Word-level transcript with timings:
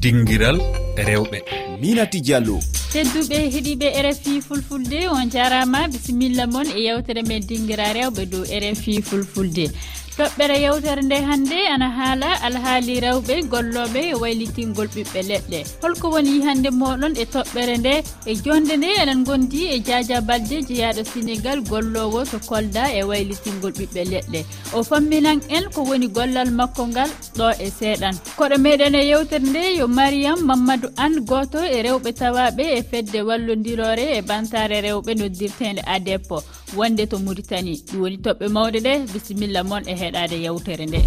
dinguiral 0.00 0.58
rewɓe. 0.96 1.38
Minati 1.80 2.20
diallo. 2.20 2.58
Tedduɓe 2.92 3.36
heeɗiɓe 3.52 3.88
rfi 4.06 4.40
fulfulde 4.40 5.08
on 5.10 5.30
jarama 5.30 5.88
bisimilla 5.88 6.46
moon 6.46 6.66
e 6.76 6.80
yewtere 6.86 7.22
men 7.26 7.42
dinguira 7.46 7.92
rewɓe 7.92 8.26
dow 8.30 8.44
rfi 8.44 9.02
fulfulde. 9.02 9.70
toɓɓere 10.18 10.56
yewtere 10.64 11.02
nde 11.02 11.16
hannde 11.28 11.58
ana 11.74 11.88
haala 11.98 12.28
alhaali 12.46 12.94
rewɓe 13.04 13.34
golloɓe 13.52 14.00
e 14.12 14.14
waylitingol 14.22 14.88
ɓiɓɓe 14.94 15.20
leɗɗe. 15.30 15.58
Holko 15.82 16.06
woni 16.14 16.30
yihande 16.36 16.70
moɗon 16.80 17.14
e 17.22 17.24
toɓɓere 17.34 17.74
nde 17.78 17.92
e 18.30 18.32
jonde 18.44 18.74
nde 18.76 18.88
eɗen 19.00 19.20
gondi 19.28 19.60
e 19.74 19.78
jaja 19.86 20.18
balde 20.28 20.56
jeyaɗo 20.68 21.02
sénégal 21.12 21.58
gollowo 21.70 22.20
to 22.30 22.38
kolda 22.48 22.82
e 22.98 23.02
waylitingol 23.10 23.72
ɓiɓɓe 23.78 24.02
leɗɗe. 24.12 24.40
O 24.76 24.82
famminan 24.88 25.38
en 25.56 25.64
ko 25.74 25.80
woni 25.88 26.08
gollal 26.16 26.50
makko 26.58 26.82
ngal 26.90 27.10
ɗo 27.38 27.46
e 27.64 27.70
seeɗan. 27.78 28.14
Koɗo 28.38 28.56
meɗen 28.64 28.94
e 29.00 29.02
yewtere 29.10 29.44
nde 29.50 29.62
yo 29.78 29.86
mariam 29.86 30.38
mamadou 30.48 30.90
an 30.96 31.14
goto 31.30 31.60
e 31.62 31.78
rewɓe 31.86 32.10
tawaɓe 32.20 32.64
e 32.78 32.82
fedde 32.90 33.20
wallodirore 33.28 34.04
e 34.18 34.20
bantare 34.28 34.82
rewɓe 34.86 35.12
noddirtede 35.14 35.82
adeppo. 35.94 36.42
wonde 36.76 37.06
to 37.10 37.18
muritani 37.18 37.72
ɗum 37.86 38.00
woni 38.02 38.16
toɓɓe 38.24 38.46
mawɗe 38.54 38.78
ɗe. 38.86 38.92
Bisimilla 39.12 39.62
moon 39.64 39.82
e 39.88 39.94
heɗade 39.94 40.36
yewtere 40.44 40.86
nde. 40.86 41.00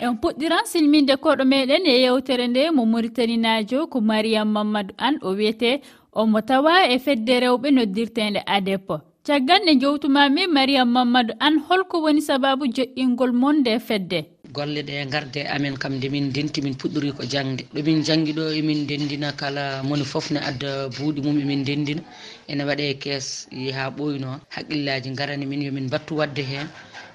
En 0.00 0.14
puɗɗiran 0.20 0.64
silminde 0.70 1.14
koɗo 1.16 1.44
meɗen 1.44 1.86
e 1.86 2.02
yewtere 2.04 2.46
nde 2.48 2.70
mo 2.76 2.82
maritaninajo 2.86 3.86
ko 3.92 4.00
mariyam 4.00 4.48
mamadou 4.54 4.94
an 4.98 5.14
o 5.22 5.30
wiyete 5.38 5.80
omo 6.12 6.40
tawa 6.40 6.86
e 6.94 6.98
fedde 6.98 7.34
rewɓe 7.42 7.68
noddirtede 7.70 8.40
adepo. 8.46 8.94
Caggal 9.26 9.60
nde 9.62 9.74
jowtumami 9.80 10.46
mariyam 10.46 10.88
mamadou 10.88 11.36
an 11.40 11.58
holko 11.66 11.96
woni 12.04 12.22
sababu 12.22 12.64
joƴƴingol 12.66 13.32
monde 13.32 13.78
fedde. 13.80 14.20
golle 14.52 14.82
ɗe 14.82 15.04
garde 15.12 15.40
amen 15.54 15.76
kam 15.78 15.94
nde 15.96 16.08
min 16.08 16.32
denti 16.32 16.60
min 16.62 16.74
puɗɗori 16.74 17.10
ko 17.16 17.22
jangde 17.32 17.62
ɗomin 17.74 18.02
jangi 18.06 18.32
ɗo 18.32 18.44
emin 18.58 18.82
e 18.82 18.86
dendina 18.86 19.32
kala 19.40 19.82
moni 19.82 20.04
foof 20.04 20.30
ne 20.30 20.40
adda 20.40 20.88
buuɗi 20.88 21.20
mum 21.22 21.38
emin 21.40 21.64
dendina 21.64 22.02
ene 22.48 22.62
waɗe 22.64 22.98
kees 23.02 23.46
yaha 23.52 23.90
ɓoyno. 23.96 24.40
Haqqillaji 24.54 25.10
garani 25.18 25.46
min 25.46 25.62
yomin 25.62 25.88
battu 25.90 26.14
wadde 26.16 26.42
hen 26.50 26.66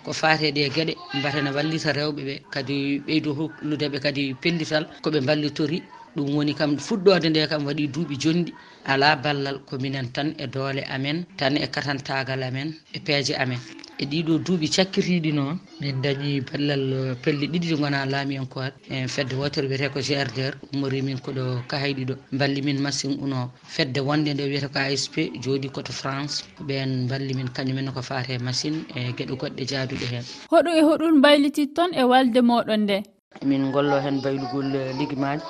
ko 0.03 0.11
fateɗe 0.13 0.69
gueɗe 0.75 0.93
mbatene 1.17 1.49
wallita 1.55 1.91
rewɓe 1.93 2.21
ɓe. 2.27 2.35
Kadi 2.53 2.99
ɓeydo 3.05 3.29
hokludeɓe 3.39 3.97
kadi 3.99 4.33
pellital 4.41 4.85
koɓe 5.03 5.19
ballitori 5.27 5.81
ɗum 6.15 6.35
woni 6.35 6.53
kam 6.53 6.77
fuɗɗode 6.77 7.27
nde 7.29 7.47
kam 7.49 7.65
waɗi 7.65 7.87
duuɓi 7.93 8.15
jonɗi. 8.23 8.51
Ala 8.85 9.15
ballal 9.15 9.57
ko 9.67 9.77
minen 9.79 10.11
tan 10.11 10.33
e 10.37 10.45
doole 10.47 10.83
amen 10.95 11.25
tan 11.37 11.55
e 11.57 11.67
katantagal 11.67 12.43
amen 12.43 12.73
e 12.93 12.99
peeje 12.99 13.33
amen. 13.43 13.59
E 14.01 14.05
ɗiɗo 14.05 14.33
duuɓi 14.45 14.67
cakkitiɗi 14.75 15.31
noon 15.33 15.59
min 15.79 16.01
dañi 16.01 16.41
ballal 16.41 17.15
pelle 17.23 17.45
ɗiɗi 17.47 17.59
ɗi 17.69 17.75
gona 17.79 18.05
laami 18.05 18.35
en 18.35 18.47
e 18.89 19.07
fedde 19.07 19.35
wotere 19.35 19.67
wiyete 19.67 19.87
ko 19.93 19.99
grdr 20.01 20.53
ummorimin 20.73 21.19
koɗo 21.25 21.63
kahayɗi 21.69 22.03
ɗo 22.09 22.15
balli 22.39 22.61
min 22.61 22.79
machine 22.81 23.15
uno 23.21 23.51
fedde 23.75 23.99
wonde 24.07 24.33
nde 24.33 24.43
wiyete 24.49 24.67
ko 24.73 24.79
asp 24.79 25.15
jooɗi 25.43 25.69
koto 25.71 25.91
france. 25.93 26.43
Ɓen 26.67 27.07
balli 27.07 27.33
min 27.33 27.47
kañumen 27.55 27.93
ko 27.93 28.01
fate 28.01 28.37
machine 28.41 28.83
e 28.95 29.13
gueɗe 29.17 29.33
goɗɗe 29.41 29.63
jaaduɗe 29.71 30.05
hen 30.13 30.23
hoɗum 30.51 30.73
e 30.75 30.81
hoɗum 30.81 31.21
baylitit 31.21 31.73
toon 31.75 31.91
e 31.93 32.03
walde 32.03 32.41
moɗon 32.41 32.81
nde? 32.83 32.97
Min 33.45 33.71
gollo 33.71 33.97
hen 34.03 34.21
baylugol 34.23 34.75
eh, 34.75 34.93
liguimaji 34.99 35.43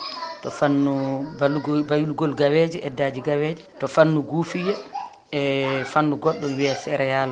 to 0.44 0.49
fannu 0.58 0.94
baylugol 1.89 2.33
gaweje 2.36 2.77
eddaji 2.88 3.22
gaweje 3.27 3.61
to 3.80 3.88
fannu 3.88 4.19
guufiye 4.30 4.73
e 5.31 5.83
fannu 5.91 6.16
goɗɗo 6.23 6.47
wiye 6.58 6.73
céréal 6.83 7.31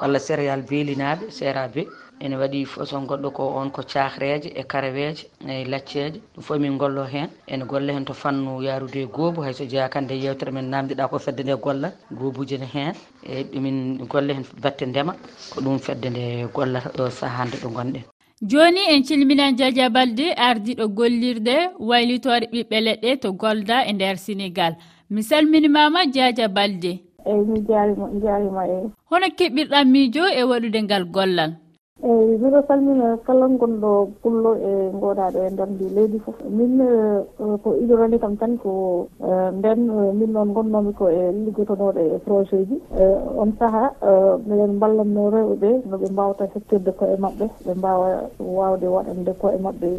walla 0.00 0.18
céréal 0.26 0.60
beelinaɓe 0.68 1.24
séra 1.38 1.62
be 1.74 1.82
ene 2.24 2.36
waɗi 2.40 2.60
façon 2.72 3.02
goɗɗo 3.08 3.28
ko 3.36 3.42
on 3.60 3.68
ko 3.74 3.82
cakreje 3.92 4.48
e 4.54 4.62
karaweje 4.70 5.24
e 5.48 5.64
lacceje. 5.72 6.18
Ɗum 6.34 6.42
fof 6.46 6.58
min 6.62 6.76
gollo 6.78 7.02
hen. 7.04 7.28
Ene 7.52 7.64
golle 7.64 7.90
hen 7.92 8.04
to 8.04 8.14
fannu 8.14 8.62
yarude 8.62 8.96
e 9.02 9.06
goobu 9.16 9.40
hayso 9.42 9.64
jeeya 9.66 9.88
kande 9.88 10.14
yewtere 10.14 10.52
men 10.52 10.70
namdiɗa 10.70 11.08
ko 11.10 11.18
fedde 11.18 11.42
nde 11.42 11.54
gollal 11.64 11.92
goobuji 12.18 12.56
ne 12.58 12.66
hen. 12.74 12.92
E 13.26 13.42
ɗumin 13.50 14.06
golle 14.12 14.32
hen 14.36 14.44
batte 14.62 14.82
ndema 14.86 15.12
ko 15.52 15.60
ɗum 15.64 15.78
fedde 15.86 16.06
nde 16.10 16.24
gollata 16.54 16.88
ɗo 16.96 17.10
saaha 17.10 17.42
ɗo 17.62 17.68
gonɗen. 17.76 18.04
joni 18.50 18.80
en 18.92 19.02
cilminan 19.08 19.54
diadia 19.58 19.88
balde 19.96 20.26
ardiɗo 20.48 20.84
gollirde 20.98 21.56
waylitore 21.88 22.46
ɓiɓɓe 22.52 22.76
leɗɗe 22.86 23.10
to 23.22 23.28
golda 23.42 23.76
e 23.88 23.92
nder 23.92 24.16
sénégal 24.24 24.72
mi 25.12 25.20
salminimama 25.28 26.00
diadia 26.14 26.48
balde. 26.56 26.92
Eyi 27.30 27.42
mi 27.50 27.58
jarima 27.68 28.06
jarima 28.24 28.62
eyi 28.74 28.86
hono 29.10 29.26
keɓɓirɗan 29.38 29.84
miijo 29.92 30.24
e 30.40 30.42
waɗude 30.50 30.80
ngal 30.82 31.04
gollal. 31.14 31.50
eyyi 32.02 32.34
mbiɗo 32.38 32.62
salmina 32.66 33.16
kala 33.26 33.46
gonɗo 33.46 34.08
Pullo 34.22 34.52
e 34.58 34.90
goɗaɗo 34.90 35.38
e 35.46 35.50
nder 35.50 35.68
ndi. 35.70 35.86
Leydi 35.94 36.18
foof 36.18 36.34
min 36.50 36.80
eh, 36.80 37.22
eh, 37.38 37.54
ko 37.62 37.76
idorani 37.78 38.18
kam 38.18 38.36
tan 38.36 38.58
ko 38.58 39.06
eh, 39.22 39.50
nden 39.54 39.86
min 40.18 40.32
noon 40.32 40.50
gonnomi 40.52 40.92
ko 40.98 41.06
e 41.08 41.30
liggotonoɗo 41.30 42.00
e 42.02 42.18
projet 42.26 42.66
ji. 42.68 42.80
On 43.38 43.52
saaha 43.58 43.94
miɗen 44.46 44.78
ballanno 44.82 45.30
rewɓeɓe 45.30 45.70
nooɓe 45.90 46.06
mbawata 46.12 46.44
hettirde 46.54 46.90
koye 46.98 47.16
mabɓe 47.16 47.46
ɓe 47.66 47.74
mbawa 47.78 48.06
e 48.10 48.42
wawde 48.42 48.86
waɗande 48.86 49.32
koye 49.40 49.58
mabɓe 49.62 49.90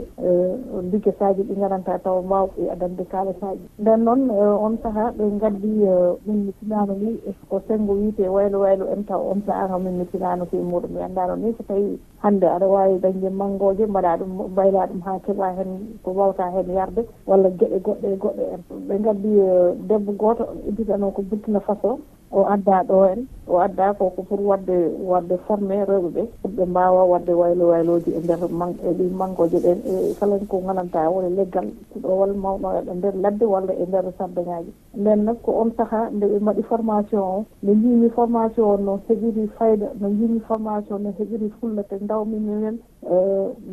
ligguettaji 0.92 1.44
ɗi 1.48 1.56
gananta 1.56 2.00
taw 2.04 2.20
mbawɓe 2.22 2.68
addande 2.72 3.04
kalisaji 3.08 3.64
nden 3.80 4.04
noon 4.04 4.30
on 4.66 4.76
saaha 4.84 5.12
ɓe 5.18 5.40
gaddi 5.40 5.88
min 6.28 6.46
mi 6.46 6.52
tinano 6.60 6.94
ni 7.00 7.16
ko 7.50 7.62
senggo 7.68 7.94
wiite 7.94 8.28
waylo 8.28 8.60
waylo 8.60 8.86
en 8.92 9.06
taw 9.06 9.22
on 9.32 9.42
saaha 9.48 9.68
kam 9.68 9.84
min 9.84 9.98
mi 10.00 10.06
tinano 10.12 10.46
koye 10.46 10.64
muɗum 10.64 10.92
mi 10.92 11.02
andano 11.02 11.36
ni 11.36 11.54
so 11.58 11.64
tawi 11.64 11.93
hannde 12.24 12.48
aɗa 12.48 12.68
wawi 12.68 13.00
dañde 13.00 13.30
manggoje 13.30 13.86
mbaɗa 13.86 14.18
ɗum 14.20 14.32
mbayla 14.52 14.88
ɗum 14.88 15.02
ha 15.06 15.20
keeɓa 15.26 15.48
hen 15.58 15.98
ko 16.04 16.12
wawta 16.12 16.52
hen 16.54 16.68
yarde 16.74 17.02
walla 17.28 17.50
gueɗe 17.50 17.80
goɗɗe 17.86 18.08
e 18.14 18.18
goɗɗe 18.18 18.44
en. 18.54 18.62
Ɓe 18.88 18.96
gaddi 19.04 19.30
e, 19.40 19.76
debbo 19.88 20.12
goto 20.12 20.44
idditano 20.70 21.12
ko 21.12 21.22
Burkina 21.22 21.60
Faso 21.60 22.00
o 22.32 22.44
adda 22.46 22.84
ɗo 22.88 23.06
en. 23.12 23.28
o 23.48 23.60
adda 23.60 23.94
koko 23.94 24.24
pour 24.24 24.40
wadde 24.40 24.92
wadde 25.00 25.38
formé 25.48 25.84
rewɓeɓe 25.86 26.22
pour 26.42 26.52
ɓe 26.52 26.66
mbawa 26.66 27.04
wadde 27.06 27.34
waylo 27.34 27.68
wayloji 27.68 28.12
e 28.12 28.20
nder 28.24 28.40
e 28.88 28.94
ɗi 28.94 29.04
mangoje 29.20 29.60
ɗen 29.60 29.80
e 29.86 30.14
kala 30.20 30.40
ko 30.48 30.58
gananta 30.66 31.10
wona 31.10 31.30
leggal 31.30 31.68
ɗo 32.02 32.10
walla 32.20 32.34
mawɗo 32.34 32.68
e 32.92 32.96
nder 32.96 33.16
ladde 33.16 33.44
walla 33.46 33.74
e 33.74 33.86
nder 33.86 34.06
sardaŋaji 34.18 34.72
nden 34.96 35.24
noon 35.26 35.38
ko 35.44 35.52
on 35.62 35.72
saaha 35.78 36.10
nde 36.12 36.26
ɓe 36.28 36.40
mbaɗi 36.40 36.64
formation 36.64 37.20
o 37.22 37.46
nde 37.64 37.76
jimi 37.76 38.10
formation 38.10 38.66
o 38.66 38.78
no 38.78 39.00
heeɓiri 39.08 39.48
fayda 39.58 39.88
no 40.00 40.10
jimi 40.10 40.40
formation 40.40 41.04
no 41.04 41.12
heeɓiri 41.18 41.50
fullete 41.60 42.00
dawmimi 42.08 42.56
men 42.64 42.80
e 43.04 43.16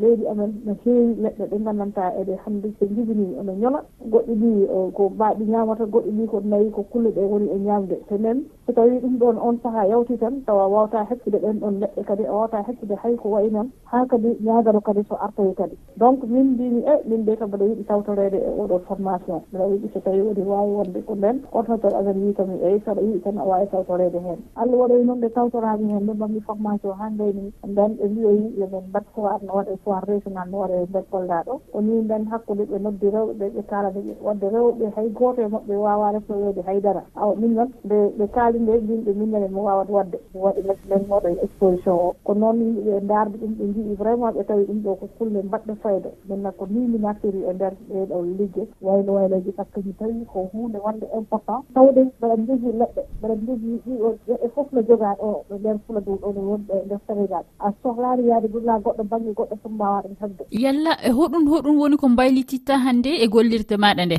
leydi 0.00 0.26
amen 0.26 0.52
no 0.66 0.74
heewi 0.84 1.14
leɗɗe 1.22 1.46
ɗe 1.50 1.58
gandanta 1.64 2.12
eɗe 2.20 2.34
hannde 2.44 2.72
so 2.78 2.86
jibini 2.86 3.36
ene 3.40 3.52
ñola 3.60 3.84
goɗɗi 4.10 4.34
ɗi 4.34 4.50
e 4.64 4.90
ko 4.92 5.08
mbaaɗi 5.14 5.44
ñamata 5.44 5.84
goɗɗi 5.86 6.10
ɗi 6.10 6.26
ko 6.26 6.40
nayi 6.44 6.70
ko 6.70 6.82
kulle 6.90 7.10
ɗe 7.10 7.22
woni 7.22 7.48
e 7.54 7.58
ñamde 7.58 7.96
te 8.08 8.18
nen 8.18 8.44
so 8.66 8.72
tawi 8.72 8.98
ɗum 8.98 9.18
ɗon 9.18 9.38
on 9.38 9.59
saaha 9.62 9.84
yawti 9.86 10.16
tan 10.18 10.42
tawa 10.46 10.68
wawata 10.68 11.04
heccude 11.10 11.38
ɗen 11.38 11.60
ɗon 11.60 11.80
leɗɗe 11.80 12.02
kadi 12.04 12.24
a 12.26 12.32
wawata 12.32 12.62
heccude 12.66 12.94
hay 13.02 13.14
ko 13.16 13.28
wayi 13.30 13.50
noon 13.50 13.70
ha 13.84 14.04
kadi 14.06 14.36
ñagano 14.44 14.80
kadi 14.80 15.02
so 15.08 15.14
artoyi 15.16 15.54
kadi. 15.54 15.76
Donc 15.96 16.24
min 16.24 16.52
mbimi 16.54 16.80
e 16.86 16.94
min 17.08 17.24
de 17.24 17.36
kam 17.36 17.48
mbiɗa 17.48 17.64
yiiɗi 17.64 17.84
tawtorede 17.84 18.36
e 18.38 18.50
oɗo 18.62 18.78
formation 18.88 19.40
mbiɗa 19.52 19.66
yiiɗi 19.70 19.88
so 19.92 20.00
tawi 20.00 20.20
oɗi 20.20 20.42
wawi 20.42 20.70
wonde 20.72 21.00
ko 21.06 21.14
nden 21.14 21.40
ordinateur 21.52 21.94
amen 21.94 22.22
wi 22.26 22.32
kam 22.34 22.50
eyi 22.50 22.80
saɗa 22.84 23.00
yiiɗi 23.02 23.20
tan 23.22 23.38
a 23.38 23.44
wawi 23.44 23.66
tawtorede 23.66 24.18
hen. 24.18 24.38
Allah 24.56 24.76
waɗoyi 24.78 25.04
noon 25.04 25.20
ɓe 25.20 25.28
tawtorami 25.34 25.92
hen 25.92 26.02
nde 26.02 26.12
mbanmi 26.14 26.40
formation 26.40 26.92
ha 26.98 27.08
gayni 27.18 27.52
nden 27.66 27.92
ɓe 27.98 28.08
mbiyoyi 28.08 28.54
yomin 28.60 28.84
mbat 28.88 29.04
foir 29.14 29.38
no 29.42 29.52
waɗe 29.54 29.76
foir 29.84 30.02
régional 30.08 30.48
no 30.50 30.58
waɗe 30.58 30.86
nder 30.88 31.04
golɗa 31.12 31.42
ɗo 31.46 31.60
ko 31.72 31.80
ni 31.80 31.92
nden 32.02 32.24
hakkude 32.30 32.64
ɓe 32.70 32.78
noddi 32.78 33.10
rewɓe 33.10 33.32
ɓe 33.38 33.46
ɓe 33.54 33.62
kalani 33.70 34.00
ɓe 34.00 34.12
wadde 34.22 34.46
rewɓe 34.50 34.86
hay 34.96 35.08
goto 35.10 35.42
e 35.42 35.48
mabɓe 35.48 35.74
wawa 35.76 36.12
refnoyede 36.12 36.62
haydara. 36.66 37.02
Awa 37.16 37.34
min 37.36 37.54
noon 37.54 37.70
ɓe 37.88 37.96
ɓe 38.18 38.26
kaali 38.34 38.58
nde 38.60 38.72
mbimɓe 38.80 39.12
minnene 39.14 39.48
mo 39.50 39.62
wawata 39.64 39.92
wadde 39.92 40.18
waɗi 40.34 40.62
mesmen 40.68 41.02
moɗo 41.08 41.28
e 41.28 41.36
exposition 41.44 41.94
o. 41.94 42.14
Ko 42.24 42.34
noon 42.34 42.58
yimɓeɓe 42.60 43.00
darde 43.06 43.36
ɗum 43.38 43.52
ɓe 43.58 43.64
jii 43.74 43.94
vraiment 43.98 44.32
ɓe 44.36 44.44
tawi 44.44 44.64
ɗum 44.64 44.78
ɗo 44.84 44.94
ko 45.00 45.06
kulle 45.18 45.42
mbaɗɗe 45.42 45.74
fayda. 45.82 46.10
Minna 46.28 46.50
ko 46.52 46.66
ni 46.70 46.80
mi 46.86 46.98
naftiri 46.98 47.40
e 47.48 47.52
nder 47.52 47.72
ɗeɗo 47.90 48.22
ligge. 48.38 48.62
Waylo 48.82 49.12
wayloji 49.14 49.52
par 49.52 49.66
ce 49.66 49.80
que 49.80 49.86
mi 49.86 49.92
tawi 49.94 50.24
ko 50.32 50.48
hunde 50.52 50.78
wonde 50.84 51.06
important. 51.16 51.64
Tawde 51.74 52.00
mbeɗen 52.18 52.46
jogii 52.46 52.72
leɗɗe 52.80 53.02
mbeɗen 53.18 53.40
jogii 53.46 53.78
ɗiɗo 53.86 54.08
leɗɗe 54.28 54.48
foof 54.54 54.72
no 54.72 54.80
joga 54.82 55.10
ɗo 55.20 55.28
ɗo 55.48 55.54
nder 55.58 55.76
fula 55.86 56.00
dow 56.00 56.16
ɗo 56.22 56.32
no 56.34 56.40
wonɓe 56.50 56.72
e 56.82 56.84
nder 56.86 56.98
sénégal. 57.06 57.44
A 57.60 57.72
sohlani 57.82 58.28
yaade 58.28 58.48
gurna 58.52 58.78
goɗɗo 58.78 59.02
banggue 59.10 59.32
goɗɗo 59.34 59.56
tan 59.62 59.72
mbawa 59.72 60.02
ɗum 60.02 60.14
tagde 60.20 60.44
yalla 60.50 60.92
e 61.04 61.10
hoɗum 61.10 61.44
hoɗum 61.48 61.78
woni 61.80 61.96
ko 61.96 62.08
mbaylititta 62.08 62.78
hannde 62.78 63.10
e 63.22 63.26
gollirde 63.28 63.76
maɗa 63.76 64.06
nde. 64.06 64.18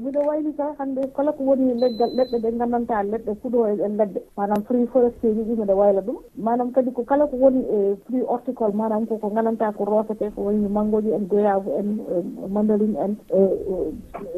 mbiɗo 0.00 0.20
waylita 0.28 0.74
hannde 0.78 1.02
kala 1.16 1.32
ko 1.32 1.42
woni 1.44 1.74
leggal 1.74 2.10
leɗɗe 2.16 2.38
ɗe 2.42 2.52
nganndantaa 2.52 3.02
leɗɗe 3.02 3.32
fuɗo 3.42 3.66
e, 3.68 3.72
e 3.84 3.88
leɗɗe. 3.88 4.20
Manam 4.36 4.62
fruit 4.66 4.86
forestier 4.92 5.34
ji 5.34 5.42
ɗi 5.42 5.54
miɗo 5.60 5.74
wayla 5.76 6.00
ɗum. 6.00 6.16
Manam 6.38 6.72
kadi 6.72 6.90
ko 6.92 7.02
kala 7.04 7.26
ko 7.26 7.36
woni 7.36 7.60
e 7.60 7.96
fruit 8.06 8.24
horticole 8.28 8.72
manam 8.74 9.06
koko 9.06 9.30
nganndantaa 9.30 9.72
ko 9.72 9.84
roosete 9.84 10.30
ko 10.34 10.42
wayni 10.44 10.68
mangoji 10.68 11.10
en 11.12 11.26
goyavu 11.28 11.70
en 11.78 11.88
e, 11.98 12.48
mandarine 12.48 12.96
en 13.04 13.16
e, 13.32 13.40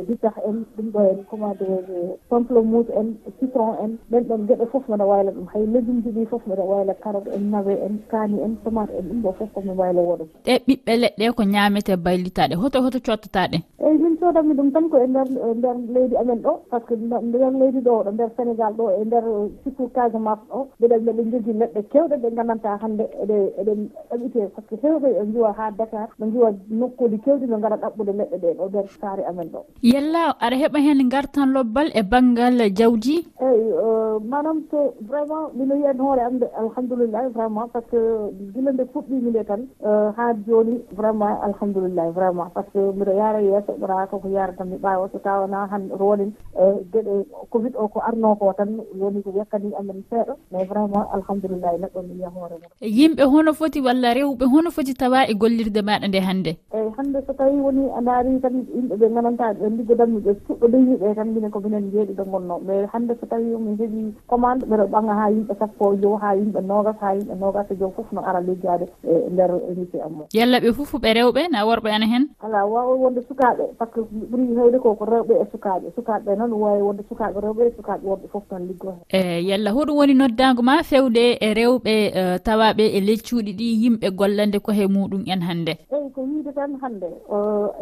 bittah 0.09 0.35
en 0.49 0.65
ɗum 0.77 0.91
ɗo 0.93 1.01
en 1.11 1.25
comment 1.31 1.55
dire 1.59 2.17
pamplemousse 2.29 2.91
en 2.97 3.15
citron 3.41 3.75
en. 3.85 3.99
Ɗen 4.11 4.25
ɗon 4.29 4.47
geɗe 4.49 4.67
fof 4.73 4.89
mbiɗa 4.89 5.05
wayla 5.07 5.31
ɗum. 5.33 5.47
Hay 5.53 5.67
légume 5.67 6.03
ji 6.03 6.11
ɗi 6.11 6.27
fof 6.27 6.43
mbiɗa 6.47 6.65
wayla 6.65 6.95
carote 6.95 7.29
en 7.35 7.51
nawe 7.51 7.73
en 7.87 7.99
kaani 8.11 8.41
en 8.43 8.55
tomate 8.65 8.91
en 8.99 9.03
ɗum 9.09 9.23
ɗo 9.23 9.33
fof 9.39 9.49
komi 9.55 9.71
wayla 9.77 10.01
woɗum. 10.03 10.29
Ɗe 10.45 10.55
ɓiɓɓe 10.67 10.93
leɗɗe 11.03 11.33
ko 11.37 11.43
ñaamete 11.45 11.97
baylitaɗe. 11.97 12.55
Hoto 12.57 12.83
hoto 12.83 12.99
cottataɗe. 13.01 13.59
Eyyi 13.81 13.99
min 13.99 14.16
codanmi 14.27 14.55
ɗum 14.59 14.71
tan 14.75 14.89
ko 14.91 14.97
e 14.99 15.07
nder 15.07 15.27
e 15.47 15.55
nder 15.55 15.77
leydi 15.95 16.17
amen 16.17 16.41
ɗo 16.43 16.53
par 16.71 16.81
ce 16.81 16.87
que 16.87 16.95
nder 16.97 17.53
leydi 17.61 17.81
ɗo 17.87 18.03
ɗo 18.05 18.11
nder 18.13 18.31
sénégal 18.37 18.73
ɗo 18.79 18.85
e 19.01 19.05
nder 19.05 19.25
surtout 19.63 19.91
casamance 19.95 20.43
ɗo 20.51 20.67
mbiɗen 20.79 21.01
mbiɗe 21.03 21.23
jogui 21.33 21.53
leɗɗe 21.61 21.81
kewɗe 21.93 22.17
ɗe 22.23 22.29
gandanta 22.37 22.79
hande 22.83 23.05
eɗe 23.23 23.37
eɗen 23.61 23.81
ɗaɓite 24.11 24.41
par 24.55 24.65
ce 24.69 24.75
que 24.77 24.87
hewɓe 24.87 25.09
e 25.21 25.23
jiwa 25.33 25.51
ha 25.59 25.71
dakar 25.79 26.09
ɓe 26.19 26.25
jiwa 26.33 26.49
nokkuji 26.71 27.19
kewɗi 27.25 27.47
ɓe 27.47 27.61
gara 27.63 27.77
ɗaɓɓude 27.77 28.13
leɗɗe 28.19 28.37
ɗe 28.43 28.55
ɗo 28.59 28.65
nder 28.69 28.87
saare 29.01 29.23
amen 29.31 29.49
ɗo. 29.53 29.61
Yella 29.83 30.23
aɗa 30.45 30.57
heeɓa 30.63 30.79
hen 30.87 31.09
gartan 31.09 31.49
lobbal 31.55 31.89
e 31.95 32.03
banggal 32.03 32.59
jawdi? 32.79 33.17
Eyyi 33.41 33.71
uh, 33.87 34.19
manam 34.33 34.59
so 34.71 34.95
vraiment 35.09 35.55
mino 35.55 35.75
yiyan 35.77 35.99
hoore 35.99 36.21
am 36.27 36.39
de 36.39 36.47
alhamdoulillahi 36.59 37.29
vraiment 37.37 37.69
par 37.69 37.83
ce 37.83 37.91
que 37.91 38.01
gila 38.55 38.73
nde 38.73 38.85
fuɗɗimi 38.93 39.31
nde 39.31 39.43
tan 39.47 39.63
uh, 39.85 40.11
ha 40.17 40.33
joni 40.47 40.81
vraiment 40.97 41.39
alhamdoulillahi 41.47 42.11
vraiment 42.11 42.51
par 42.55 42.65
ce 42.67 42.71
que 42.73 42.79
mbiɗo 42.97 43.13
yaara 43.13 43.41
yesso 43.43 43.73
ɓuraka 43.81 44.16
koko 44.19 44.65
mi 44.65 44.77
ɓaawo 44.77 45.09
so 45.13 45.19
tawana 45.19 45.67
han 45.71 45.89
ronin 45.99 46.33
e 46.57 46.65
gueɗe 46.93 47.27
covid 47.51 47.75
o 47.77 47.89
ko 47.89 48.01
arno 48.01 48.35
ko 48.37 48.53
tan 48.57 48.81
woni 48.99 49.23
ko 49.23 49.33
yakkani 49.37 49.73
amen 49.79 50.03
seeɗa 50.11 50.35
mais 50.53 50.65
vraiment 50.69 51.07
alhamdoulillahi 51.13 51.79
neɗɗo 51.81 52.03
mi 52.03 52.15
yiya 52.15 52.31
hoore 52.35 52.57
mum. 52.61 52.71
E 52.81 52.89
yimɓe 52.89 53.23
hono 53.25 53.53
foti 53.53 53.81
walla 53.81 54.15
rewɓe 54.15 54.45
hono 54.53 54.71
foti 54.71 54.95
tawa 54.95 55.27
e 55.29 55.35
gollirde 55.35 55.81
maɗa 55.83 56.09
nde 56.09 56.21
hannde? 56.21 56.53
Eyyi 56.73 56.91
hannde 56.97 57.19
so 57.27 57.33
tawi 57.33 57.57
woni 57.61 57.89
a 57.97 58.01
daari 58.01 58.41
tan 58.41 58.65
yimɓe 58.75 58.95
ɓe 58.97 59.07
gananta 59.15 59.53
ɓe 59.53 59.69
liggodanmi 59.77 60.21
ɓe 60.21 60.33
fuɗɗo 60.47 60.67
leyiɓe 60.73 61.15
tan 61.15 61.29
minen 61.35 61.51
ko 61.51 61.61
minen 61.61 61.91
jeeɗiɗo 61.93 62.25
gonno 62.25 62.59
mais 62.67 62.89
hannde 62.93 63.15
so 63.21 63.27
tawi 63.27 63.57
mi 63.57 63.77
heeɓi 63.77 64.15
commande 64.27 64.65
ɓeɗo 64.67 64.87
ɓaŋa 64.91 65.15
ha 65.15 65.31
yimɓe 65.31 65.55
sappo 65.59 65.93
e 65.95 65.97
jow 66.01 66.17
ha 66.17 66.35
yimɓe 66.37 66.61
nogas 66.67 66.97
ha 67.01 67.15
yimɓe 67.15 67.35
nogas 67.39 67.71
e 67.71 67.75
joom 67.77 67.93
foof 67.93 68.13
no 68.13 68.21
ara 68.25 68.41
liggade 68.41 68.87
e 69.05 69.29
nder 69.31 69.51
lycée 69.77 70.01
am 70.03 70.25
yalla 70.33 70.61
ɓe 70.61 70.73
fof 70.73 70.95
ɓe 71.01 71.13
rewɓe 71.15 71.49
na 71.51 71.67
worɓe 71.67 71.91
ana 71.91 72.07
hen? 72.07 72.25
Ala 72.43 72.67
wawa 72.67 72.95
wonde 72.97 73.21
sukaɓe 73.29 73.65
par 73.79 73.89
ce 73.95 74.01
que 74.01 74.06
ɓuuri 74.11 74.55
hewde 74.57 74.79
koko 74.79 75.05
rewɓe 75.05 75.35
e 75.43 75.47
sukaɓe. 75.53 75.87
Sukaɓe 75.97 76.37
noon 76.39 76.53
wawi 76.53 76.83
wonde 76.83 77.03
sukaɓe 77.09 77.39
rewɓe 77.41 77.63
e 77.67 77.71
sukaɓe 77.77 78.05
worɓe 78.09 78.27
foof 78.33 78.45
tan 78.49 78.67
liggoto. 78.67 78.99
Eyi 79.13 79.49
yalla 79.49 79.71
hoɗum 79.71 79.97
woni 79.97 80.15
noddago 80.15 80.63
ma 80.63 80.83
fewde 80.83 81.37
e 81.41 81.55
rewɓe 81.55 81.95
e, 82.15 82.39
tawaɓe 82.39 82.85
e 82.97 83.01
leccuɗi 83.01 83.53
ɗi 83.59 83.67
yimɓe 83.83 84.11
gollande 84.17 84.59
kohe 84.59 84.87
muɗum 84.89 85.23
en 85.27 85.41
hannde. 85.43 85.73
Eyyi 85.93 86.11
ko 86.15 86.21
wiide 86.23 86.53
tan 86.55 86.79
hannde. 86.83 87.09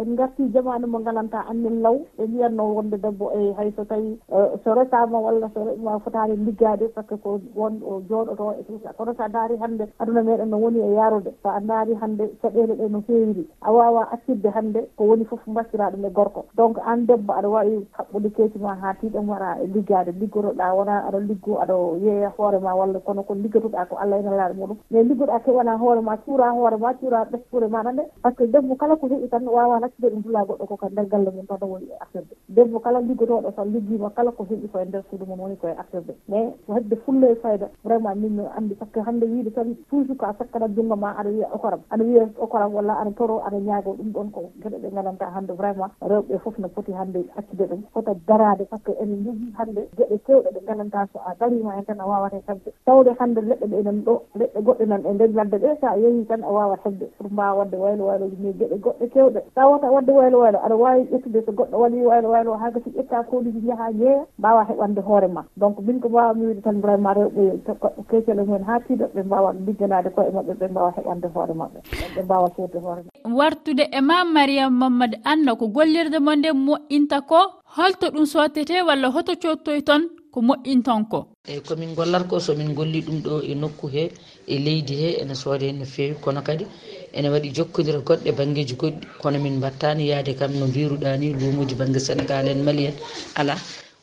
En 0.00 0.14
garti 0.16 0.42
jamanu 0.52 0.86
mo 0.86 0.98
galanta 0.98 1.44
annin 1.50 1.80
law 1.82 1.96
ɓe 2.18 2.26
mbiyatno 2.26 2.62
wonde 2.74 2.96
debbo 3.00 3.30
e 3.32 3.52
hayso 3.56 3.84
tawi 3.84 4.18
e, 4.28 4.38
so 4.64 4.74
resama 4.74 5.18
walla 5.20 5.50
so 5.54 5.60
ma 5.82 5.98
fotani 5.98 6.36
liggade 6.36 6.88
par 6.94 7.04
ce 7.04 7.14
que 7.14 7.16
ko 7.22 7.40
won 7.54 7.80
jooɗoto 8.08 8.54
e 8.60 8.62
tout 8.66 8.80
ça 8.82 8.92
kono 8.96 9.14
sa 9.16 9.28
daari 9.28 9.56
hannde 9.60 9.84
aduna 9.98 10.22
meɗen 10.22 10.48
no 10.50 10.56
woni 10.58 10.78
e 10.80 10.94
yarude 10.94 11.30
so 11.42 11.48
a 11.48 11.60
daari 11.60 11.94
hannde 12.00 12.24
caɗele 12.42 12.74
ɗe 12.74 12.88
no 12.90 13.00
fewiri 13.06 13.46
a 13.60 13.72
wawa 13.72 14.08
accirde 14.12 14.46
hannde 14.54 14.80
ko 14.96 15.04
woni 15.04 15.24
foof 15.24 15.40
mbattira 15.46 15.90
ɗum 15.90 16.03
galle 16.04 16.12
gorko. 16.12 16.46
Donc 16.56 16.78
an 16.86 17.06
debbo 17.06 17.32
aɗa 17.32 17.48
wawi 17.48 17.86
haɓɓude 17.92 18.28
keeci 18.34 18.58
ma 18.58 18.74
ha 18.80 18.94
tiiɗam 19.00 19.28
waɗa 19.28 19.58
e 19.62 19.66
liggade 19.66 20.12
liggoroɗa 20.20 20.74
wona 20.74 21.04
aɗa 21.08 21.18
liggo 21.20 21.58
aɗa 21.60 21.74
yeeya 22.02 22.32
hoorema 22.36 22.74
walla 22.74 22.98
kono 23.00 23.22
ko 23.22 23.34
liggatoɗa 23.34 23.86
ko 23.88 23.96
allah 23.96 24.18
ene 24.18 24.30
laaɗa 24.30 24.54
muɗum. 24.54 24.76
Mais 24.90 25.04
liggoɗa 25.04 25.40
keɓana 25.40 25.76
hoorema 25.78 26.16
cuura 26.18 26.50
hoorema 26.52 26.94
cuura 26.94 27.24
ɓespuure 27.24 27.68
maɗa 27.68 27.92
nde 27.92 28.02
par 28.22 28.32
ce 28.32 28.36
que 28.36 28.46
debbo 28.50 28.74
kala 28.76 28.96
ko 28.96 29.06
heeɓi 29.06 29.28
tan 29.28 29.46
wawa 29.46 29.80
naccude 29.80 30.10
ɗum 30.12 30.22
dula 30.22 30.44
goɗɗo 30.44 30.66
ko 30.66 30.76
ka 30.76 30.88
nder 30.90 31.06
galle 31.08 31.30
mum 31.30 31.46
tan 31.46 31.58
woni 31.68 31.86
e 31.86 31.96
affaire 32.00 32.26
debbo 32.48 32.78
kala 32.80 33.00
liggotoɗo 33.00 33.52
so 33.56 33.64
liggima 33.64 34.10
kala 34.10 34.30
ko 34.32 34.44
heeɓi 34.50 34.68
koye 34.68 34.84
nder 34.84 35.02
suudu 35.10 35.24
mum 35.26 35.40
woni 35.40 35.56
koye 35.56 35.72
affaire 35.78 36.14
mais 36.28 36.52
hedde 36.68 36.96
fulle 37.04 37.24
e 37.32 37.34
fayda 37.36 37.68
vraiment 37.84 38.14
min 38.16 38.36
no 38.36 38.44
andi 38.56 38.74
par 38.74 38.88
ce 38.88 38.92
que 38.94 39.00
hande 39.08 39.24
wiide 39.24 39.52
tan 39.54 39.74
toujours 39.90 40.16
ko 40.16 40.26
a 40.26 40.34
sakkanat 40.38 40.74
junggo 40.74 40.96
ma 40.96 41.14
aɗa 41.18 41.30
wiya 41.30 41.48
okoram. 41.54 41.80
Aɗa 41.90 42.04
wiya 42.04 42.28
okoram 42.38 42.74
walla 42.74 42.94
aɗa 43.00 43.10
toro 43.16 43.40
aɗa 43.46 43.58
ñaago 43.60 43.92
ɗum 43.98 44.10
ɗon 44.12 44.30
ko 44.30 44.40
geɗe 44.62 44.78
ɗe 44.82 44.88
gandanɗa 44.94 45.26
hande 45.34 45.52
vraiment. 45.52 45.90
rewɓe 46.02 46.38
foof 46.42 46.58
no 46.58 46.68
foti 46.68 46.92
hannde 46.92 47.24
accude 47.36 47.64
ɗum 47.70 47.82
fota 47.92 48.14
darade 48.26 48.64
par 48.70 48.78
ce 48.80 48.92
que 48.92 49.02
enen 49.02 49.24
jogii 49.24 49.52
hannde 49.58 49.80
geɗe 49.96 50.16
kewɗe 50.26 50.48
ɗe 50.54 50.60
nganndantaa 50.64 51.06
so 51.12 51.18
a 51.26 51.34
darima 51.40 51.72
hen 51.76 51.84
tan 51.84 52.00
a 52.00 52.06
wawate 52.06 52.42
hebde 52.46 52.70
tawde 52.86 53.10
hannde 53.18 53.40
leɗɗe 53.40 53.66
ɗe 53.66 53.76
enen 53.80 54.02
ɗo 54.04 54.22
leɗɗe 54.38 54.60
goɗɗe 54.62 54.84
nan 54.86 55.02
e 55.06 55.12
nder 55.14 55.30
ladde 55.34 55.56
ɗe 55.58 55.76
so 55.80 55.86
a 55.86 55.96
yeehi 55.96 56.24
tan 56.28 56.42
a 56.44 56.50
wawat 56.52 56.80
hebde 56.84 57.06
pour 57.18 57.30
mbawa 57.32 57.54
wadde 57.58 57.76
waylo 57.76 58.04
wayloji 58.06 58.36
mais 58.42 58.54
e 58.54 58.58
geɗe 58.58 58.76
goɗɗe 58.84 59.06
kewɗe 59.14 59.40
tawata 59.54 59.90
wadde 59.92 60.10
waylo 60.12 60.38
waylo 60.40 60.58
aɗa 60.64 60.76
wawi 60.76 61.02
ƴettude 61.12 61.44
so 61.46 61.52
goɗɗo 61.52 61.76
waɗi 61.82 61.98
waylo 62.06 62.28
waylo 62.30 62.52
ha 62.56 62.70
gasi 62.70 62.90
ƴetta 62.90 63.22
koliji 63.30 63.60
jaaha 63.66 63.92
jeeya 63.92 64.24
mbawa 64.38 64.64
heɓande 64.68 65.00
hoore 65.00 65.28
ma. 65.28 65.44
Donc 65.56 65.78
min 65.80 66.00
ko 66.00 66.08
mbawami 66.08 66.46
wiide 66.46 66.62
tan 66.62 66.80
vraiment 66.80 67.14
rewɓe 67.14 67.60
goɗɗo 67.66 68.02
kecele 68.10 68.42
mumen 68.44 68.64
ha 68.64 68.80
tiiɗo 68.80 69.06
ɓe 69.14 69.22
mbawa 69.24 69.52
ligganade 69.66 70.10
koye 70.14 70.30
maɓɓe 70.30 70.52
ɓe 70.60 70.68
mbawa 70.70 70.90
heɓande 70.96 71.26
hoore 71.34 71.54
maɓɓe 71.54 71.78
ɓe 72.16 72.22
mbawa 72.24 72.48
surde 72.56 72.78
hoore 72.80 73.02
maɓɓe. 73.02 73.34
Wartude 73.38 73.84
e 73.92 74.00
ma 74.00 74.24
mariame 74.24 74.76
mamadou 74.78 75.18
anna 75.24 75.54
ko 75.56 75.66
gollirde 75.84 76.18
mo 76.26 76.32
nde 76.34 76.50
moƴƴinta 76.66 77.18
ko 77.28 77.38
holto 77.76 78.06
ɗum 78.14 78.26
sottete 78.32 78.76
walla 78.88 79.08
hoto 79.14 79.32
cottoy 79.42 79.80
toon 79.88 80.02
ko 80.32 80.38
mo'intonko 80.48 81.18
eyyi 81.48 81.60
komin 81.68 81.94
gollat 81.94 82.24
ko 82.30 82.40
somin 82.40 82.72
golli 82.74 83.00
ɗum 83.06 83.18
ɗo 83.24 83.34
e 83.50 83.54
nokku 83.54 83.86
he 83.94 84.04
e 84.46 84.56
leydi 84.64 84.94
he 85.02 85.08
ene 85.20 85.34
soode 85.34 85.64
hen 85.68 85.78
no 85.78 85.84
fewi 85.84 86.14
kono 86.24 86.40
kadi 86.42 86.64
ene 87.12 87.28
waɗi 87.28 87.48
jokkodira 87.56 87.98
goɗɗe 88.08 88.30
banggueji 88.38 88.74
goɗɗi. 88.80 89.06
Kono 89.20 89.38
min 89.44 89.60
battani 89.60 90.08
yaade 90.08 90.32
kam 90.38 90.52
no 90.58 90.66
mbiruɗa 90.66 91.16
ni 91.18 91.32
luumuji 91.34 91.74
banggue 91.74 92.00
sénégal 92.00 92.48
en 92.48 92.62
mali 92.64 92.86
en. 92.86 92.94
Ala 93.36 93.54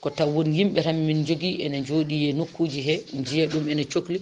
ko 0.01 0.09
taw 0.11 0.29
won 0.29 0.53
yimɓe 0.53 0.81
tan 0.83 0.97
min 1.07 1.25
jogui 1.25 1.61
ene 1.65 1.81
jooɗi 1.87 2.29
e 2.29 2.33
nokkuji 2.33 2.81
he 2.87 2.95
jiiya 3.25 3.47
ɗum 3.47 3.67
ene 3.69 3.83
cohli 3.91 4.19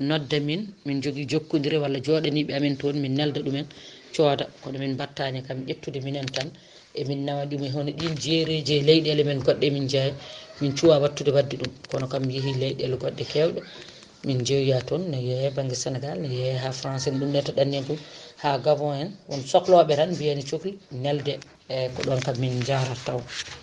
nodda 0.00 0.40
min 0.40 0.60
min 0.86 1.00
jogui 1.02 1.26
jokkodire 1.28 1.76
walla 1.78 1.98
jooɗaniɓe 2.00 2.52
amen 2.56 2.76
toon 2.76 2.96
min 3.02 3.12
nelda 3.14 3.40
ɗumen 3.40 3.66
cooda. 4.16 4.46
Kono 4.62 4.78
min 4.78 4.94
battani 4.96 5.42
kam 5.42 5.58
ƴettude 5.68 6.00
minen 6.02 6.26
tan 6.26 6.48
emin 7.00 7.24
nawa 7.26 7.46
ɗum 7.46 7.62
e 7.64 7.68
hono 7.70 7.90
ɗin 7.92 8.14
jeereji 8.22 8.74
e 8.78 8.82
leyɗele 8.82 9.22
men 9.24 9.40
goɗɗe 9.46 9.70
min 9.70 9.88
jeeya 9.88 10.14
min 10.60 10.72
cuwa 10.76 10.98
wattude 11.02 11.30
wadde 11.32 11.56
ɗum. 11.56 11.72
Kono 11.90 12.06
kam 12.08 12.24
yeehi 12.30 12.52
leyɗele 12.62 12.96
goɗɗe 13.02 13.24
kewɗe 13.32 13.60
min 14.24 14.44
jeeyoya 14.44 14.80
toon 14.86 15.10
ne 15.10 15.18
yeeya 15.18 15.50
banggue 15.50 15.74
sénégal 15.74 16.18
ne 16.20 16.28
yeeya 16.28 16.58
ha 16.64 16.70
france 16.72 17.06
en 17.08 17.18
ɗum 17.18 17.30
ne 17.32 17.42
to 17.42 17.52
ɗanni 17.52 17.76
en 17.76 17.84
ɗum 17.84 17.98
ha 18.42 18.58
gabon 18.58 18.94
en. 18.94 19.10
Won 19.28 19.40
sohloɓe 19.42 19.96
tan 19.96 20.10
mbiyani 20.14 20.42
cohli 20.44 20.78
nelde. 20.92 21.38
eyyi 21.68 21.88
ko 21.94 22.02
ɗon 22.02 22.20
kam 22.20 22.36
min 22.40 22.60
jarata 22.64 22.94
taw. 23.04 23.20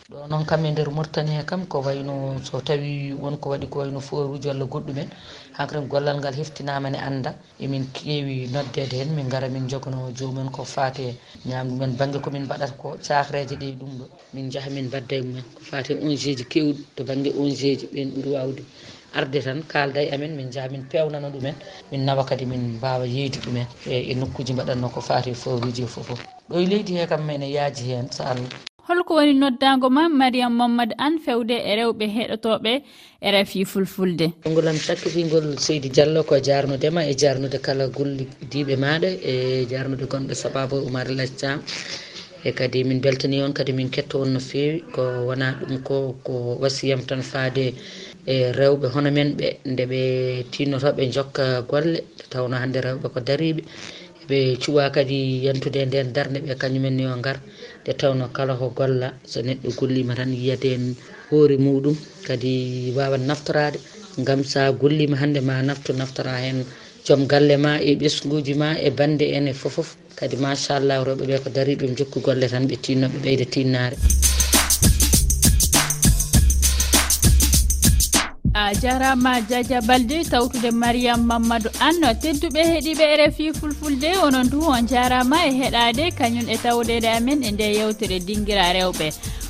Ɗo 0.10 0.28
noon 0.30 0.46
kam 0.46 0.66
e 0.66 0.72
nder 0.72 0.90
mourtania 0.90 1.44
kam 1.46 1.66
ko 1.68 1.82
wayno 1.82 2.40
so 2.44 2.60
tawi 2.62 3.14
wonko 3.14 3.50
waɗi 3.50 3.68
ko 3.70 3.80
wayno 3.80 4.00
foruji 4.00 4.48
walla 4.48 4.66
goɗɗumen 4.66 5.08
hankkadi 5.58 5.88
gollal 5.88 6.18
ngal 6.18 6.34
heftinamane 6.34 6.98
anda 6.98 7.36
emin 7.60 7.86
keewi 7.94 8.48
noddede 8.48 8.96
hen 8.98 9.14
min 9.16 9.30
gara 9.30 9.48
min 9.50 9.68
jogano 9.68 10.12
jomumen 10.18 10.50
ko 10.52 10.64
fate 10.64 11.16
ñamdu 11.46 11.76
men. 11.76 11.96
Banggue 11.98 12.22
komin 12.22 12.44
mbaɗata 12.46 12.74
ko 12.78 12.98
sahreje 13.02 13.56
ɗe 13.56 13.76
ɗum 13.80 13.92
ɗo 14.00 14.06
min 14.34 14.50
jaaha 14.52 14.70
min 14.70 14.90
badda 14.90 15.16
e 15.16 15.22
mumen. 15.22 15.44
Ko 15.56 15.62
fate 15.64 15.92
ong 15.94 16.16
ji 16.16 16.36
kewɗi 16.36 16.84
to 16.96 17.04
banggue 17.04 17.34
ong 17.38 17.52
ji 17.56 17.76
ɓen 17.94 18.10
ɓuuri 18.16 18.30
wawde 18.32 18.64
arde 19.14 19.40
tan 19.42 19.62
kalda 19.68 20.02
e 20.02 20.10
amen 20.16 20.36
min 20.36 20.50
jaaha 20.52 20.70
min 20.72 20.84
pewnana 20.90 21.30
ɗumen. 21.30 21.56
Min 21.92 22.06
nawa 22.06 22.26
kadi 22.26 22.46
min 22.46 22.78
mbawa 22.78 23.06
yeyde 23.06 23.38
ɗumen 23.44 23.68
e, 23.86 24.12
e 24.12 24.16
nokkuji 24.16 24.54
mbaɗanno 24.54 24.90
ko 24.90 25.02
fate 25.02 25.34
foruji 25.36 25.84
e 25.84 25.88
fofoof 25.88 26.39
ɗo 26.50 26.56
e 26.64 26.66
leydi 26.72 26.94
he 26.98 27.06
kam 27.08 27.22
mene 27.26 27.48
yaaji 27.58 27.84
heen 27.90 28.08
so 28.12 28.24
allah. 28.24 28.50
Holko 28.88 29.14
woni 29.20 29.34
noddago 29.38 29.88
ma 29.90 30.10
mariame 30.10 30.56
mamadou 30.60 30.96
an 30.98 31.20
fewde 31.26 31.56
e 31.70 31.72
rewɓe 31.80 32.06
heɗotoɓe 32.16 32.72
e 33.22 33.32
rafi 33.32 33.66
fulfulde. 33.66 34.28
Ngol 34.50 34.68
am 34.68 34.78
seydi 35.66 35.90
diallo 35.96 36.24
ko 36.26 36.36
jarnudema 36.48 37.02
e 37.06 37.14
jarnude 37.22 37.60
kala 37.62 37.86
gollidiɓe 37.88 38.76
maɗa 38.84 39.10
e 39.32 39.66
jarnude 39.72 40.06
gonɓe 40.12 40.34
sababu 40.34 40.76
oumar 40.82 41.08
lacam 41.18 41.60
e 42.44 42.52
kadi 42.52 42.84
min 42.84 43.00
beltani 43.02 43.44
on 43.44 43.54
kadi 43.54 43.74
min 43.74 43.90
ketto 43.90 44.22
on 44.22 44.34
no 44.34 44.40
fewi 44.40 44.82
ko 44.96 45.02
wona 45.28 45.48
ɗum 45.60 45.84
ko 45.84 46.16
ko 46.24 46.34
wasiyam 46.62 47.02
tan 47.06 47.22
faade 47.22 47.74
e 48.26 48.52
rewɓe 48.52 48.88
hono 48.94 49.12
men 49.12 49.36
ɓe 49.38 49.48
nde 49.72 49.84
ɓe 49.92 50.02
tinnotoɓe 50.52 51.12
jokka 51.16 51.62
golle 51.70 52.00
tawno 52.32 52.56
hande 52.58 52.80
rewɓe 52.82 53.08
ko 53.14 53.20
dariɓe 53.20 53.62
ɓe 54.30 54.58
cuwa 54.62 54.90
kadi 54.96 55.44
yantude 55.46 55.82
nden 55.86 56.14
darde 56.14 56.38
ɓe 56.46 56.54
kañumen 56.62 57.00
o 57.14 57.18
gar 57.26 57.38
nde 57.82 57.92
tawno 58.00 58.26
kala 58.36 58.54
ko 58.56 58.68
golla. 58.78 59.14
So 59.26 59.42
neɗɗo 59.42 59.70
gollima 59.80 60.14
tan 60.16 60.32
yiyate 60.34 60.70
en 60.78 60.96
hoore 61.30 61.58
muɗum 61.58 61.96
kadi 62.28 62.52
wawan 62.96 63.26
naftorade. 63.28 63.80
Gam 64.28 64.44
sa 64.44 64.72
gollima 64.72 65.16
hande 65.22 65.42
ma 65.42 65.62
naftu 65.62 65.94
naftora 65.94 66.34
hen 66.44 66.66
joom 67.06 67.28
galle 67.28 67.56
ma 67.58 67.72
e 67.82 67.96
ɓesguji 67.96 68.54
ma 68.62 68.70
e 68.78 68.90
bande 68.92 69.26
en 69.38 69.48
e 69.48 69.54
fofoof 69.54 69.90
kadi 70.20 70.36
machallah 70.38 70.98
rewɓeɓe 71.08 71.36
ko 71.44 71.50
dari 71.50 71.76
ɗum 71.76 71.96
jokku 71.98 72.20
golle 72.22 72.48
tan 72.48 72.68
ɓe 72.70 72.76
tinnoɓe 72.84 73.18
ɓeyde 73.24 73.46
tinnare. 73.54 73.98
a 78.60 78.74
jarama 78.84 79.34
diadia 79.50 79.80
balde 79.90 80.18
tawtude 80.32 80.72
mariame 80.82 81.24
mamadou 81.32 81.72
anne 81.88 82.10
tedduɓe 82.24 82.62
heeɗiɓe 82.70 83.06
rfi 83.22 83.46
fulfulde 83.60 84.10
onon 84.26 84.50
du 84.52 84.60
on 84.76 84.88
jarama 84.92 85.38
e 85.50 85.52
heɗade 85.60 86.06
kañum 86.20 86.48
e 86.54 86.58
tawɗede 86.64 87.10
amen 87.18 87.40
e 87.48 87.52
nde 87.52 87.68
yewtere 87.78 88.18
dinguira 88.28 88.66
rewɓe. 88.78 89.08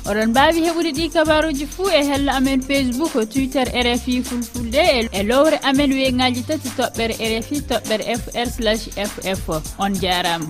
Oɗon 0.08 0.28
mbawi 0.32 0.60
heɓude 0.66 0.90
ɗi 0.98 1.04
kabaruji 1.14 1.66
fuu 1.74 1.88
e 2.00 2.02
hello 2.10 2.30
amen 2.38 2.60
facebook 2.70 3.14
twitter 3.32 3.66
rfi 3.86 4.22
fulfulde 4.28 4.82
e, 4.98 5.08
e 5.18 5.22
lowre 5.30 5.56
amen 5.68 5.90
weyngaji 5.98 6.42
tati 6.48 6.68
toɓɓere 6.78 7.14
rfi 7.38 7.56
toɓɓere 7.70 8.04
fr 8.22 8.48
ff 9.38 9.48
on 9.84 9.92
jarama. 10.02 10.46